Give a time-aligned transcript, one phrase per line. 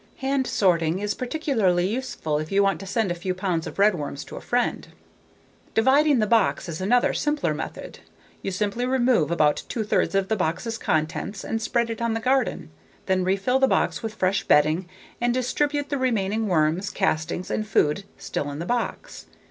[0.17, 4.23] Hand sorting is particularly useful if you want to give a few pounds of redworms
[4.25, 4.87] to a friend.
[5.75, 7.99] Dividing the box is another, simpler method.
[8.41, 12.19] You simply remove about two thirds of the box's contents and spread it on the
[12.19, 12.71] garden.
[13.05, 14.89] Then refill the box with fresh bedding
[15.21, 19.27] and distribute the remaining worms, castings, and food still in the box.